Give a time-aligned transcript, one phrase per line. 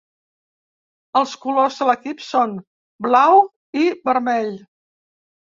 [1.21, 2.57] Els colors de l'equip són
[3.09, 3.39] blau
[3.83, 4.53] i vermell.